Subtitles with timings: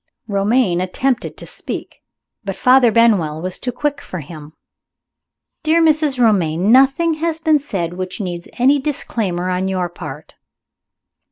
[0.27, 2.01] Romayne attempted to speak,
[2.43, 4.53] but Father Benwell was too quick for him.
[5.61, 6.17] "Dear Mrs.
[6.19, 10.37] Romayne, nothing has been said which needs any disclaimer on your part."